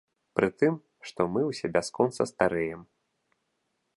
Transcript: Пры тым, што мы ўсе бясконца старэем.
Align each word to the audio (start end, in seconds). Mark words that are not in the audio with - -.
Пры 0.37 0.47
тым, 0.61 0.73
што 1.09 1.21
мы 1.35 1.41
ўсе 1.49 1.67
бясконца 1.77 2.21
старэем. 2.33 2.81